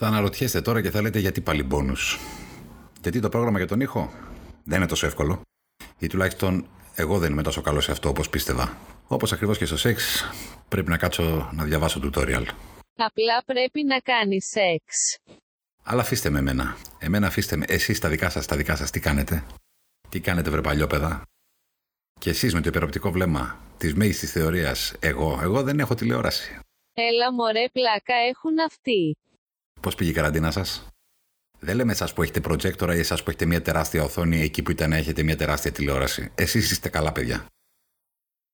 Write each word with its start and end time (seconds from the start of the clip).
Θα 0.00 0.06
αναρωτιέστε 0.06 0.60
τώρα 0.60 0.82
και 0.82 0.90
θα 0.90 1.02
λέτε 1.02 1.18
γιατί 1.18 1.40
πάλι 1.40 1.62
μπόνους. 1.62 2.18
Γιατί 3.02 3.20
το 3.20 3.28
πρόγραμμα 3.28 3.58
για 3.58 3.66
τον 3.66 3.80
ήχο 3.80 4.12
δεν 4.64 4.78
είναι 4.78 4.86
τόσο 4.86 5.06
εύκολο. 5.06 5.40
Ή 5.98 6.06
τουλάχιστον 6.06 6.68
εγώ 6.94 7.18
δεν 7.18 7.32
είμαι 7.32 7.42
τόσο 7.42 7.60
καλός 7.60 7.84
σε 7.84 7.90
αυτό 7.90 8.08
όπως 8.08 8.28
πίστευα. 8.28 8.76
Όπως 9.06 9.32
ακριβώς 9.32 9.58
και 9.58 9.64
στο 9.64 9.76
σεξ, 9.76 10.24
πρέπει 10.68 10.90
να 10.90 10.96
κάτσω 10.96 11.50
να 11.52 11.64
διαβάσω 11.64 12.00
tutorial. 12.02 12.44
Απλά 12.96 13.42
πρέπει 13.44 13.84
να 13.84 13.98
κάνεις 13.98 14.46
σεξ. 14.48 15.18
Αλλά 15.82 16.00
αφήστε 16.00 16.30
με 16.30 16.38
εμένα. 16.38 16.76
Εμένα 16.98 17.26
αφήστε 17.26 17.56
με. 17.56 17.64
Εσείς 17.68 17.98
τα 17.98 18.08
δικά 18.08 18.30
σας, 18.30 18.46
τα 18.46 18.56
δικά 18.56 18.76
σας, 18.76 18.90
τι 18.90 19.00
κάνετε; 19.00 19.44
Τι 20.08 20.20
κάνετε 20.20 20.50
βρε 20.50 20.60
παλιόπαιδα; 20.60 21.22
Και 22.20 22.30
εσείς 22.30 22.54
με 22.54 22.60
το 22.60 22.68
υπεροπτικό 22.68 23.10
βλέμμα 23.10 23.58
της 23.78 23.94
μέγιστης 23.94 24.32
θεωρίας. 24.32 24.94
Εγώ, 25.00 25.38
εγώ 25.42 25.62
δεν 25.62 25.80
έχω 25.80 25.94
τηλεόραση. 25.94 26.58
Έλα 26.94 27.32
μωρέ 27.32 27.68
πλάκα 27.72 28.14
έχουν 28.14 28.58
αυτοί. 28.66 29.16
Πώς 29.80 29.94
πήγε 29.94 30.10
η 30.10 30.12
καραντίνα 30.12 30.50
σας; 30.50 30.88
Δεν 31.58 31.76
λέμε 31.76 31.92
εσάς 31.92 32.12
που 32.12 32.22
έχετε 32.22 32.40
προτζέκτορα 32.40 32.96
ή 32.96 32.98
εσάς 32.98 33.22
που 33.22 33.30
έχετε 33.30 33.44
μια 33.44 33.62
τεράστια 33.62 34.02
οθόνη 34.02 34.40
εκεί 34.40 34.62
που 34.62 34.70
ήταν 34.70 34.90
να 34.90 34.96
έχετε 34.96 35.22
μια 35.22 35.36
τεράστια 35.36 35.72
τηλεόραση. 35.72 36.30
Εσείς 36.34 36.70
είστε 36.70 36.88
καλά 36.88 37.12
παιδιά. 37.12 37.46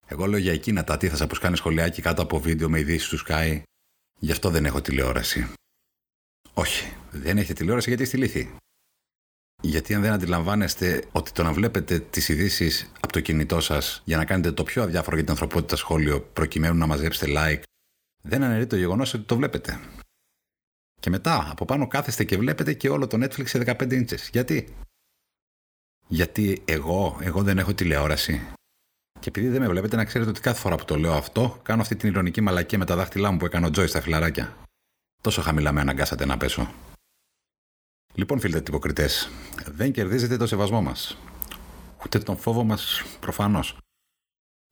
Εγώ 0.06 0.26
λέω 0.26 0.38
για 0.38 0.52
εκείνα 0.52 0.84
τα 0.84 0.96
τίθασα 0.96 1.26
που 1.26 1.34
σκάνε 1.34 1.56
σχολιάκι 1.56 2.02
κάτω 2.02 2.22
από 2.22 2.40
βίντεο 2.40 2.68
με 2.68 2.78
ειδήσεις 2.78 3.08
του 3.08 3.18
Sky. 3.26 3.62
Γι' 4.18 4.32
αυτό 4.32 4.50
δεν 4.50 4.64
έχω 4.64 4.80
τηλεόραση. 4.80 5.52
Όχι, 6.54 6.96
δεν 7.10 7.38
έχετε 7.38 7.52
τηλεόραση 7.52 7.88
γιατί 7.88 8.02
είστε 8.02 8.16
λύθη. 8.16 8.56
Γιατί 9.62 9.94
αν 9.94 10.02
δεν 10.02 10.12
αντιλαμβάνεστε 10.12 11.04
ότι 11.12 11.32
το 11.32 11.42
να 11.42 11.52
βλέπετε 11.52 11.98
τις 11.98 12.28
ειδήσεις 12.28 12.92
από 13.00 13.12
το 13.12 13.20
κινητό 13.20 13.60
σας 13.60 14.02
για 14.04 14.16
να 14.16 14.24
κάνετε 14.24 14.52
το 14.52 14.62
πιο 14.62 14.82
αδιάφορο 14.82 15.16
για 15.16 15.24
την 15.24 15.32
ανθρωπότητα 15.32 15.76
σχόλιο 15.76 16.20
προκειμένου 16.20 16.74
να 16.74 16.86
μαζέψετε 16.86 17.32
like, 17.36 17.62
δεν 18.22 18.42
αναιρεί 18.42 18.66
το 18.66 18.76
γεγονός 18.76 19.14
ότι 19.14 19.24
το 19.24 19.36
βλέπετε. 19.36 19.80
Και 21.04 21.10
μετά 21.10 21.50
από 21.50 21.64
πάνω 21.64 21.86
κάθεστε 21.86 22.24
και 22.24 22.36
βλέπετε 22.36 22.74
και 22.74 22.88
όλο 22.88 23.06
το 23.06 23.16
Netflix 23.24 23.46
σε 23.46 23.58
15 23.58 23.92
ίντσες. 23.92 24.28
Γιατί; 24.28 24.74
Γιατί 26.08 26.62
εγώ, 26.64 27.18
εγώ 27.20 27.42
δεν 27.42 27.58
έχω 27.58 27.74
τηλεόραση. 27.74 28.52
Και 29.20 29.28
επειδή 29.28 29.48
δεν 29.48 29.60
με 29.60 29.68
βλέπετε 29.68 29.96
να 29.96 30.04
ξέρετε 30.04 30.30
ότι 30.30 30.40
κάθε 30.40 30.60
φορά 30.60 30.76
που 30.76 30.84
το 30.84 30.96
λέω 30.96 31.12
αυτό, 31.12 31.60
κάνω 31.62 31.82
αυτή 31.82 31.96
την 31.96 32.08
ηρωνική 32.08 32.40
μαλακία 32.40 32.78
με 32.78 32.84
τα 32.84 32.96
δάχτυλά 32.96 33.30
μου 33.30 33.36
που 33.36 33.44
έκανε 33.44 33.66
ο 33.66 33.70
Τζόι 33.70 33.86
στα 33.86 34.00
φιλαράκια. 34.00 34.56
Τόσο 35.22 35.42
χαμηλά 35.42 35.72
με 35.72 35.80
αναγκάσατε 35.80 36.24
να 36.24 36.36
πέσω. 36.36 36.74
Λοιπόν, 38.14 38.40
φίλοι 38.40 38.56
υποκριτέ, 38.56 39.08
δεν 39.66 39.92
κερδίζετε 39.92 40.36
το 40.36 40.46
σεβασμό 40.46 40.82
μας. 40.82 41.18
Ούτε 42.04 42.18
τον 42.18 42.36
φόβο 42.36 42.64
μας, 42.64 43.02
προφανώς. 43.20 43.78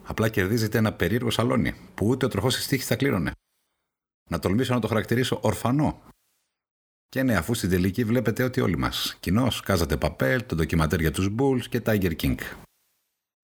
Απλά 0.04 0.28
κερδίζετε 0.28 0.78
ένα 0.78 0.92
περίεργο 0.92 1.30
σαλόνι 1.30 1.74
που 1.94 2.06
ούτε 2.06 2.26
ο 2.26 2.28
τροχός 2.28 2.54
της 2.54 2.66
τύχης 2.66 2.86
θα 2.86 2.96
κλήρωνε. 2.96 3.32
Να 4.30 4.38
τολμήσω 4.38 4.74
να 4.74 4.80
το 4.80 4.88
χαρακτηρίσω 4.88 5.38
ορφανό. 5.42 6.02
Και 7.12 7.22
ναι, 7.22 7.36
αφού 7.36 7.54
στην 7.54 7.70
τελική 7.70 8.04
βλέπετε 8.04 8.42
ότι 8.42 8.60
όλοι 8.60 8.76
μας. 8.78 9.16
Κοινώς, 9.20 9.60
κάζατε 9.60 9.96
παπέλ, 9.96 10.46
το 10.46 10.54
ντοκιματέρ 10.54 11.00
για 11.00 11.10
τους 11.10 11.28
Bulls 11.38 11.62
και 11.68 11.82
Tiger 11.86 12.12
King. 12.22 12.34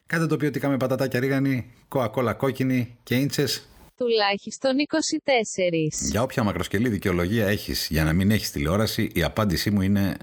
Κάντε 0.07 0.27
το 0.27 0.37
ποιοτικά 0.37 0.69
με 0.69 0.77
πατατάκια 0.77 1.21
ρίγανη, 1.21 1.75
κοακόλα 1.89 2.35
κόκκινη 2.35 2.99
και 3.03 3.15
ίντσες. 3.15 3.69
Τουλάχιστον 3.97 4.73
24. 4.79 6.11
Για 6.11 6.23
όποια 6.23 6.43
μακροσκελή 6.43 6.89
δικαιολογία 6.89 7.47
έχεις 7.47 7.89
για 7.91 8.05
να 8.05 8.13
μην 8.13 8.31
έχεις 8.31 8.51
τηλεόραση, 8.51 9.11
η 9.15 9.23
απάντησή 9.23 9.71
μου 9.71 9.81
είναι. 9.81 10.17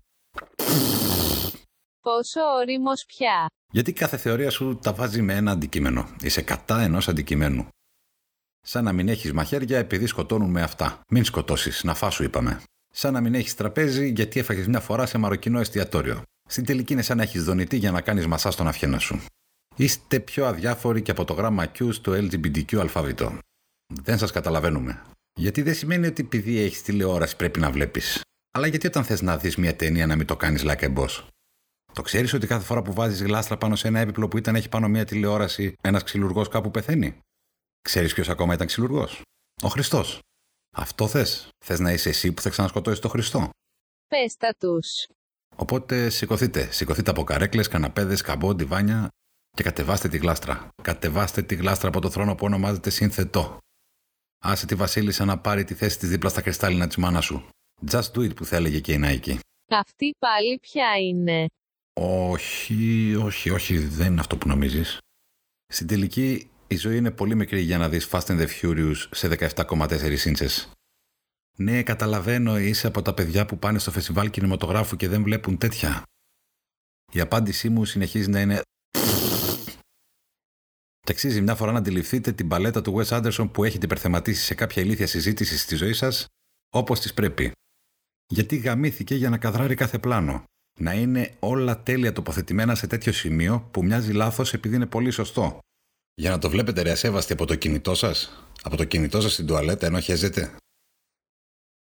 Πόσο 2.01 2.41
όριμος 2.59 3.05
πια. 3.07 3.45
Γιατί 3.71 3.93
κάθε 3.93 4.17
θεωρία 4.17 4.49
σου 4.49 4.79
τα 4.81 4.93
βάζει 4.93 5.21
με 5.21 5.33
ένα 5.33 5.51
αντικείμενο. 5.51 6.15
Είσαι 6.21 6.41
κατά 6.41 6.81
ενός 6.81 7.07
αντικειμένου. 7.07 7.67
Σαν 8.61 8.83
να 8.83 8.93
μην 8.93 9.09
έχεις 9.09 9.33
μαχαίρια 9.33 9.77
επειδή 9.77 10.05
σκοτώνουν 10.05 10.49
με 10.49 10.61
αυτά. 10.61 11.01
Μην 11.09 11.23
σκοτώσεις, 11.23 11.83
να 11.83 11.93
φάσου 11.93 12.23
είπαμε. 12.23 12.61
Σαν 12.97 13.13
να 13.13 13.21
μην 13.21 13.33
έχεις 13.33 13.55
τραπέζι 13.55 14.09
γιατί 14.09 14.39
έφαγες 14.39 14.67
μια 14.67 14.79
φορά 14.79 15.05
σε 15.05 15.17
μαροκινό 15.17 15.59
εστιατόριο. 15.59 16.21
Στην 16.49 16.65
τελική 16.65 16.93
είναι 16.93 17.01
σαν 17.01 17.17
να 17.17 17.23
έχεις 17.23 17.43
δονητή 17.43 17.77
για 17.77 17.91
να 17.91 18.01
κάνεις 18.01 18.27
μασά 18.27 18.51
στον 18.51 18.67
αυχένα 18.67 18.99
σου. 18.99 19.21
Είστε 19.75 20.19
πιο 20.19 20.45
αδιάφοροι 20.45 21.01
και 21.01 21.11
από 21.11 21.25
το 21.25 21.33
γράμμα 21.33 21.71
Q 21.71 21.93
στο 21.93 22.11
LGBTQ 22.11 22.75
αλφάβητο. 22.75 23.37
Δεν 23.93 24.17
σας 24.17 24.31
καταλαβαίνουμε. 24.31 25.01
Γιατί 25.39 25.61
δεν 25.61 25.75
σημαίνει 25.75 26.07
ότι 26.07 26.21
επειδή 26.21 26.59
έχεις 26.59 26.81
τηλεόραση 26.81 27.35
πρέπει 27.35 27.59
να 27.59 27.71
βλέπεις. 27.71 28.21
Αλλά 28.51 28.67
γιατί 28.67 28.87
όταν 28.87 29.03
θες 29.03 29.21
να 29.21 29.37
δεις 29.37 29.55
μια 29.55 29.75
ταινία 29.75 30.05
να 30.07 30.15
μην 30.15 30.25
το 30.25 30.35
κάνεις 30.35 30.63
like 30.65 30.83
a 30.83 30.93
boss; 30.95 31.23
Το 31.93 32.01
ξέρεις 32.01 32.33
ότι 32.33 32.47
κάθε 32.47 32.65
φορά 32.65 32.81
που 32.81 32.93
βάζεις 32.93 33.21
γλάστρα 33.21 33.57
πάνω 33.57 33.75
σε 33.75 33.87
ένα 33.87 33.99
έπιπλο 33.99 34.27
που 34.27 34.37
ήταν 34.37 34.55
έχει 34.55 34.69
πάνω 34.69 34.87
μια 34.87 35.05
τηλεόραση, 35.05 35.73
ένας 35.81 36.03
ξυλουργός 36.03 36.47
κάπου 36.47 36.71
πεθαίνει; 36.71 37.19
Ξέρεις 37.81 38.13
ποιος 38.13 38.29
ακόμα 38.29 38.53
ήταν 38.53 38.67
ξυλουργός; 38.67 39.21
Ο 39.61 39.67
Χριστός. 39.67 40.19
Αυτό 40.77 41.07
θες; 41.07 41.49
Θες 41.65 41.79
να 41.79 41.91
είσαι 41.91 42.09
εσύ 42.09 42.31
που 42.31 42.41
θα 42.41 42.49
ξανασκοτώσεις 42.49 42.99
τον 42.99 43.09
Χριστό; 43.09 43.49
Πέστα 44.07 44.55
τους. 44.59 45.05
Οπότε 45.55 46.09
σηκωθείτε. 46.09 46.71
Σηκωθείτε 46.71 47.09
από 47.09 47.23
καρέκλες, 47.23 47.67
καναπέδες, 47.67 48.21
καμπό, 48.21 48.53
ντιβάνια 48.55 49.09
και 49.51 49.63
κατεβάστε 49.63 50.07
τη 50.07 50.17
γλάστρα. 50.17 50.69
Κατεβάστε 50.83 51.41
τη 51.41 51.55
γλάστρα 51.55 51.87
από 51.87 52.01
το 52.01 52.09
θρόνο 52.09 52.35
που 52.35 52.45
ονομάζεται 52.45 52.89
Σύνθετο. 52.89 53.57
Άσε 54.43 54.65
τη 54.65 54.75
Βασίλισσα 54.75 55.25
να 55.25 55.39
πάρει 55.39 55.63
τη 55.63 55.73
θέση 55.73 55.99
της 55.99 56.09
δίπλα 56.09 56.29
στα 56.29 56.41
κρυστάλλινα 56.41 56.87
της 56.87 56.97
μάνας 56.97 57.25
σου. 57.25 57.47
Just 57.91 58.11
do 58.11 58.19
it 58.19 58.35
που 58.35 58.45
θα 58.45 58.55
έλεγε 58.55 58.79
και 58.79 58.93
η 58.93 58.99
Nike. 59.03 59.37
Αυτή 59.67 60.15
πάλι 60.19 60.59
ποια 60.59 60.97
είναι; 60.97 61.45
Όχι, 61.99 63.15
όχι, 63.15 63.49
όχι, 63.49 63.77
δεν 63.77 64.11
είναι 64.11 64.19
αυτό 64.19 64.37
που 64.37 64.47
νομίζεις. 64.47 64.97
Στην 65.67 65.87
τελική, 65.87 66.49
η 66.67 66.75
ζωή 66.75 66.97
είναι 66.97 67.11
πολύ 67.11 67.35
μικρή 67.35 67.61
για 67.61 67.77
να 67.77 67.89
δεις 67.89 68.07
Fast 68.11 68.25
and 68.25 68.39
the 68.39 68.47
Furious 68.61 69.07
σε 69.11 69.27
17,4 69.27 70.25
ίντσες. 70.25 70.71
Ναι, 71.57 71.83
καταλαβαίνω, 71.83 72.59
είσαι 72.59 72.87
από 72.87 73.01
τα 73.01 73.13
παιδιά 73.13 73.45
που 73.45 73.59
πάνε 73.59 73.79
στο 73.79 73.91
φεστιβάλ 73.91 74.29
κινηματογράφου 74.29 74.95
και 74.95 75.07
δεν 75.07 75.23
βλέπουν 75.23 75.57
τέτοια. 75.57 76.03
Η 77.11 77.19
απάντησή 77.19 77.69
μου 77.69 77.85
συνεχίζει 77.85 78.29
να 78.29 78.41
είναι... 78.41 78.61
Και 80.99 81.11
αξίζει 81.11 81.41
μια 81.41 81.55
φορά 81.55 81.71
να 81.71 81.77
αντιληφθείτε 81.77 82.31
την 82.31 82.47
παλέτα 82.47 82.81
του 82.81 82.95
Wes 82.97 83.07
Anderson 83.07 83.49
που 83.51 83.63
έχετε 83.63 83.85
υπερθεματίσει 83.85 84.43
σε 84.43 84.55
κάποια 84.55 84.81
ηλίθια 84.81 85.07
συζήτηση 85.07 85.57
στη 85.57 85.75
ζωή 85.75 85.93
σας, 85.93 86.25
όπως 86.69 86.99
της 86.99 87.13
πρέπει. 87.13 87.51
Γιατί 88.27 88.55
γαμήθηκε 88.55 89.15
για 89.15 89.29
να 89.29 89.37
καδράρει 89.37 89.75
κάθε 89.75 89.99
πλάνο. 89.99 90.43
Να 90.79 90.93
είναι 90.93 91.35
όλα 91.39 91.83
τέλεια 91.83 92.13
τοποθετημένα 92.13 92.75
σε 92.75 92.87
τέτοιο 92.87 93.11
σημείο 93.11 93.69
που 93.71 93.83
μοιάζει 93.83 94.11
λάθος 94.11 94.53
επειδή 94.53 94.75
είναι 94.75 94.85
πολύ 94.85 95.11
σωστό. 95.11 95.59
Για 96.15 96.29
να 96.29 96.39
το 96.39 96.49
βλέπετε 96.49 96.81
ρε 96.81 96.91
ασέβαστη 96.91 97.33
από 97.33 97.45
το 97.45 97.55
κινητό 97.55 97.95
σας, 97.95 98.45
από 98.63 98.77
το 98.77 98.83
κινητό 98.83 99.21
σας 99.21 99.33
στην 99.33 99.45
τουαλέτα 99.45 99.85
ενώ 99.85 99.99
χέζετε. 99.99 100.55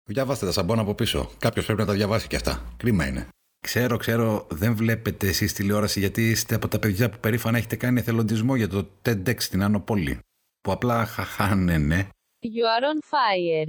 Διαβάστε 0.10 0.46
τα 0.46 0.52
σαμπόνα 0.52 0.82
από 0.82 0.96
πίσω. 0.96 1.32
Κάποιος 1.40 1.66
πρέπει 1.66 1.80
να 1.80 1.86
τα 1.86 1.94
διαβάσει 1.94 2.28
και 2.28 2.36
αυτά. 2.36 2.74
Κρίμα 2.78 3.08
είναι. 3.08 3.28
Ξέρω, 3.60 3.98
ξέρω, 3.98 4.48
δεν 4.50 4.76
βλέπετε 4.76 5.28
εσείς 5.28 5.54
τηλεόραση 5.54 6.00
γιατί 6.00 6.30
είστε 6.30 6.56
από 6.56 6.68
τα 6.68 6.80
παιδιά 6.80 7.10
που 7.10 7.20
περήφανα 7.20 7.58
έχετε 7.58 7.76
κάνει 7.76 8.00
εθελοντισμό 8.00 8.56
για 8.56 8.68
το 8.68 8.90
TEDx 9.06 9.42
στην 9.42 9.64
Άνω 9.64 9.80
Πόλη. 9.80 10.20
Που 10.62 10.72
απλά 10.72 11.06
χαχάνε, 11.06 11.78
ναι. 11.78 12.08
You 12.42 12.66
are 12.80 12.84
on 12.84 13.00
fire. 13.12 13.66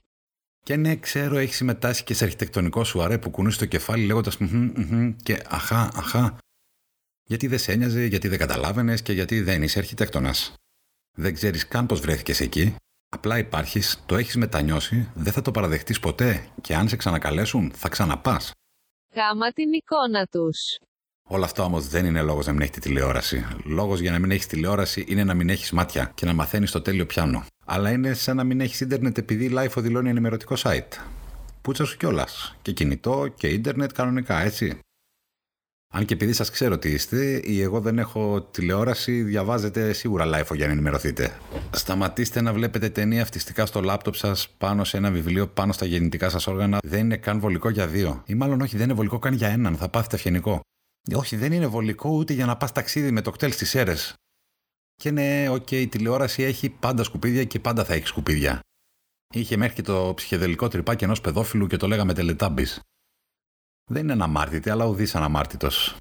Και 0.64 0.76
ναι, 0.76 0.96
ξέρω, 0.96 1.36
έχεις 1.36 1.56
συμμετάσχει 1.56 2.04
και 2.04 2.14
σε 2.14 2.24
αρχιτεκτονικό 2.24 2.84
σου 2.84 3.02
αρέ 3.02 3.18
που 3.18 3.30
κουνεί 3.30 3.54
το 3.54 3.66
κεφάλι 3.66 4.06
λέγοντας 4.06 4.38
και 5.22 5.42
αχά, 5.48 5.90
αχά. 5.94 6.38
Γιατί 7.30 7.46
δεν 7.46 7.58
σε 7.58 7.72
ένοιαζε, 7.72 8.04
γιατί 8.04 8.28
δεν 8.28 8.38
καταλάβαινες 8.38 9.02
και 9.02 9.12
γιατί 9.12 9.40
δεν 9.40 9.62
είσαι 9.62 9.78
αρχιτέκτονας. 9.78 10.54
Δεν 11.16 11.34
ξέρεις 11.34 11.68
καν 11.68 11.86
πώς 11.86 12.00
βρέθηκες 12.00 12.40
εκεί. 12.40 12.74
Απλά 13.08 13.38
υπάρχεις, 13.38 14.02
το 14.06 14.16
έχεις 14.16 14.36
μετανιώσει, 14.36 15.10
δεν 15.14 15.32
θα 15.32 15.42
το 15.42 15.50
παραδεχτείς 15.50 16.00
ποτέ 16.00 16.48
και 16.60 16.74
αν 16.74 16.88
σε 16.88 16.96
ξανακαλέσουν, 16.96 17.72
θα 17.74 17.88
ξαναπάς. 17.88 18.52
Γάμα 19.14 19.52
την 19.52 19.72
εικόνα 19.72 20.26
τους. 20.26 20.78
Όλα 21.28 21.44
αυτά 21.44 21.62
όμως 21.62 21.88
δεν 21.88 22.04
είναι 22.04 22.22
λόγος 22.22 22.46
να 22.46 22.52
μην 22.52 22.60
έχετε 22.60 22.80
τηλεόραση. 22.80 23.46
Λόγος 23.64 24.00
για 24.00 24.10
να 24.10 24.18
μην 24.18 24.30
έχεις 24.30 24.46
τηλεόραση 24.46 25.04
είναι 25.08 25.24
να 25.24 25.34
μην 25.34 25.48
έχεις 25.48 25.70
μάτια 25.70 26.12
και 26.14 26.26
να 26.26 26.32
μαθαίνεις 26.32 26.70
το 26.70 26.80
τέλειο 26.80 27.06
πιάνο. 27.06 27.44
Αλλά 27.66 27.90
είναι 27.90 28.12
σαν 28.12 28.36
να 28.36 28.44
μην 28.44 28.60
έχεις 28.60 28.80
ίντερνετ 28.80 29.18
επειδή 29.18 29.44
η 29.44 29.52
Life 29.54 29.76
δηλώνει 29.76 30.08
ενημερωτικό 30.08 30.54
site. 30.58 30.92
Πούτσα 31.62 31.84
σου 31.84 31.96
κιόλας. 31.96 32.56
Και 32.62 32.72
κινητό 32.72 33.34
και 33.36 33.48
ίντερνετ 33.48 33.92
κανονικά, 33.92 34.40
έτσι. 34.40 34.78
Αν 35.92 36.04
και 36.04 36.14
επειδή 36.14 36.32
σας 36.32 36.50
ξέρω 36.50 36.78
τι 36.78 36.90
είστε, 36.90 37.40
ή 37.44 37.60
εγώ 37.60 37.80
δεν 37.80 37.98
έχω 37.98 38.42
τηλεόραση, 38.42 39.22
διαβάζετε 39.22 39.92
σίγουρα 39.92 40.24
Lifo 40.26 40.54
για 40.54 40.66
να 40.66 40.72
ενημερωθείτε. 40.72 41.38
Σταματήστε 41.70 42.40
να 42.40 42.52
βλέπετε 42.52 42.88
ταινία 42.88 43.22
αυτιστικά 43.22 43.66
στο 43.66 43.80
λάπτοπ 43.80 44.14
σας 44.14 44.48
πάνω 44.58 44.84
σε 44.84 44.96
ένα 44.96 45.10
βιβλίο 45.10 45.46
πάνω 45.46 45.72
στα 45.72 45.84
γεννητικά 45.84 46.28
σας 46.28 46.46
όργανα. 46.46 46.78
Δεν 46.82 47.00
είναι 47.00 47.16
καν 47.16 47.40
βολικό 47.40 47.68
για 47.68 47.86
δύο. 47.86 48.22
Ή 48.26 48.34
μάλλον 48.34 48.60
όχι, 48.60 48.76
δεν 48.76 48.84
είναι 48.84 48.94
βολικό 48.94 49.18
καν 49.18 49.34
για 49.34 49.48
έναν. 49.48 49.76
Θα 49.76 49.88
πάθετε 49.88 50.16
αυχενικό. 50.16 50.60
Όχι, 51.14 51.36
δεν 51.36 51.52
είναι 51.52 51.66
βολικό 51.66 52.10
ούτε 52.10 52.32
για 52.32 52.46
να 52.46 52.56
πας 52.56 52.72
ταξίδι 52.72 53.10
με 53.10 53.20
το 53.20 53.30
κτέλ 53.30 53.52
στις 53.52 53.74
Σέρρες. 53.74 53.94
Και 54.94 55.10
ναι, 55.10 55.48
OK, 55.48 55.62
okay, 55.62 55.80
η 55.80 55.88
τηλεόραση 55.88 56.42
έχει 56.42 56.68
πάντα 56.70 57.02
σκουπίδια 57.02 57.44
και 57.44 57.60
πάντα 57.60 57.84
θα 57.84 57.94
έχει 57.94 58.06
σκουπίδια. 58.06 58.60
Είχε 59.34 59.56
μέχρι 59.56 59.74
και 59.74 59.82
το 59.82 60.12
ψυχεδελικό 60.16 60.68
τρυπάκι 60.68 61.04
ενός 61.04 61.20
παιδόφιλου 61.20 61.66
και 61.66 61.76
το 61.76 61.86
λέγαμε 61.88 62.14
τελετάμπης. 62.14 62.80
Δεν 63.92 64.02
είναι 64.02 64.12
αναμάρτητη, 64.12 64.70
αλλά 64.70 64.84
ουδής 64.84 65.14
αναμάρτητος. 65.14 65.96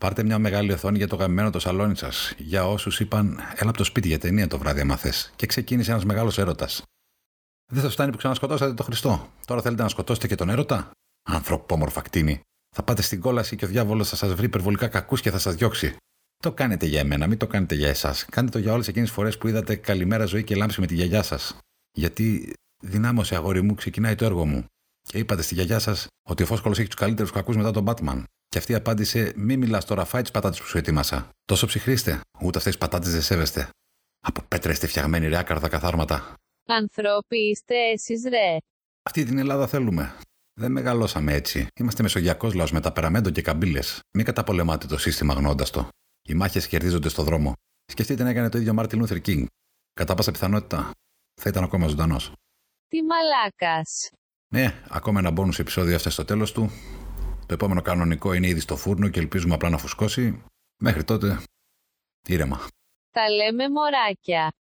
Πάρτε 0.00 0.22
μια 0.22 0.38
μεγάλη 0.38 0.72
οθόνη 0.72 0.96
για 0.96 1.08
το 1.08 1.16
γαμμένο 1.16 1.50
το 1.50 1.58
σαλόνι 1.58 1.96
σας. 1.96 2.34
Για 2.38 2.66
όσους 2.66 3.00
είπαν, 3.00 3.40
έλα 3.54 3.68
από 3.68 3.78
το 3.78 3.84
σπίτι 3.84 4.08
για 4.08 4.18
ταινία 4.18 4.48
το 4.48 4.58
βράδυ, 4.58 4.80
άμα 4.80 4.98
Και 5.36 5.46
ξεκίνησε 5.46 5.90
ένας 5.90 6.04
μεγάλος 6.04 6.38
έρωτας. 6.38 6.82
Δεν 7.72 7.82
θα 7.82 7.88
φτάνει 7.88 8.10
που 8.10 8.16
ξανασκοτώσατε 8.16 8.74
τον 8.74 8.86
Χριστό. 8.86 9.28
Τώρα 9.46 9.62
θέλετε 9.62 9.82
να 9.82 9.88
σκοτώσετε 9.88 10.26
και 10.26 10.34
τον 10.34 10.48
έρωτα; 10.48 10.90
Ανθρωπόμορφα 11.22 12.00
κτίνη. 12.00 12.40
Θα 12.76 12.82
πάτε 12.82 13.02
στην 13.02 13.20
κόλαση 13.20 13.56
και 13.56 13.64
ο 13.64 13.68
διάβολος 13.68 14.08
θα 14.08 14.16
σας 14.16 14.34
βρει 14.34 14.46
υπερβολικά 14.46 14.88
κακούς 14.88 15.20
και 15.20 15.30
θα 15.30 15.38
σας 15.38 15.54
διώξει. 15.54 15.96
Το 16.36 16.52
κάνετε 16.52 16.86
για 16.86 17.00
εμένα, 17.00 17.26
μην 17.26 17.38
το 17.38 17.46
κάνετε 17.46 17.74
για 17.74 17.88
εσάς. 17.88 18.24
Κάντε 18.24 18.50
το 18.50 18.58
για 18.58 18.72
όλες 18.72 18.88
εκείνες 18.88 19.08
τις 19.08 19.16
φορές 19.16 19.38
που 19.38 19.48
είδατε 19.48 19.76
καλημέρα 19.76 20.24
ζωή 20.24 20.44
και 20.44 20.54
λάμψη 20.54 20.80
με 20.80 20.86
τη 20.86 20.94
γιαγιά 20.94 21.22
σας. 21.22 21.58
Γιατί 21.92 22.52
δυνάμωσε 22.82 23.34
αγόρι 23.34 23.62
μου, 23.62 23.74
ξεκινάει 23.74 24.14
το 24.14 24.24
έργο 24.24 24.46
μου. 24.46 24.64
Και 25.08 25.18
είπατε 25.18 25.42
στη 25.42 25.54
γιαγιά 25.54 25.78
σας 25.78 26.06
ότι 26.28 26.42
ο 26.42 26.46
Φόσκολος 26.46 26.78
έχει 26.78 26.86
τους 26.86 26.96
καλύτερους 26.96 27.30
κακούς 27.30 27.56
μετά 27.56 27.70
τον 27.70 27.84
Batman. 27.88 28.22
Και 28.48 28.58
αυτή 28.58 28.74
απάντησε: 28.74 29.32
Μη 29.36 29.56
μιλάς 29.56 29.84
τώρα, 29.84 30.04
φάει 30.04 30.22
τις 30.22 30.30
πατάτες 30.30 30.60
που 30.60 30.66
σου 30.66 30.78
ετοίμασα. 30.78 31.28
Τόσο 31.44 31.66
ψυχρήστε, 31.66 32.20
ούτε 32.40 32.58
αυτές 32.58 32.72
τι 32.72 32.78
πατάτες 32.78 33.12
δεν 33.12 33.22
σέβεστε. 33.22 33.68
Από 34.20 34.42
πέτρα 34.48 34.72
είστε 34.72 34.86
φτιαγμένοι 34.86 35.28
ρε 35.28 35.36
άκαρδα 35.36 35.68
καθάρματα. 35.68 36.34
Ανθρώποι 36.66 37.36
είστε 37.36 37.74
εσείς 37.92 38.24
ρε. 38.28 38.56
Αυτή 39.02 39.24
την 39.24 39.38
Ελλάδα 39.38 39.66
θέλουμε. 39.66 40.18
Δεν 40.60 40.72
μεγαλώσαμε 40.72 41.32
έτσι. 41.32 41.66
Είμαστε 41.80 42.02
μεσογειακός 42.02 42.54
λαός 42.54 42.72
με 42.72 42.80
τα 42.80 42.92
περαμέντο 42.92 43.30
και 43.30 43.42
καμπύλες. 43.42 44.00
Μην 44.14 44.24
καταπολεμάτε 44.24 44.86
το 44.86 44.98
σύστημα 44.98 45.34
γνώντας 45.34 45.70
το. 45.70 45.88
Οι 46.28 46.34
μάχες 46.34 46.66
κερδίζονται 46.66 47.08
στο 47.08 47.22
δρόμο. 47.22 47.52
Σκεφτείτε 47.84 48.22
να 48.22 48.30
έκανε 48.30 48.48
το 48.48 48.58
ίδιο 48.58 48.72
Μάρτιν 48.74 48.98
Λούθερ 48.98 49.20
Κίνγκ. 49.20 49.46
Κατά 49.92 50.14
πάσα 50.14 50.30
πιθανότητα 50.30 50.90
θα 51.40 51.48
ήταν 51.48 51.64
ακόμα 51.64 51.86
ζωντανός. 51.86 52.32
Τι 52.88 52.98
μαλάκας. 53.02 54.08
Ναι, 54.54 54.74
ακόμα 54.88 55.18
ένα 55.18 55.32
bonus 55.36 55.58
επεισόδιο 55.58 55.94
έφτασε 55.94 56.14
στο 56.14 56.24
τέλος 56.24 56.52
του. 56.52 56.70
Το 57.46 57.54
επόμενο 57.54 57.82
κανονικό 57.82 58.32
είναι 58.32 58.46
ήδη 58.46 58.60
στο 58.60 58.76
φούρνο 58.76 59.08
και 59.08 59.20
ελπίζουμε 59.20 59.54
απλά 59.54 59.68
να 59.68 59.78
φουσκώσει. 59.78 60.42
Μέχρι 60.82 61.04
τότε, 61.04 61.42
ήρεμα. 62.28 62.60
Τα 63.10 63.30
λέμε 63.30 63.68
μωράκια. 63.68 64.52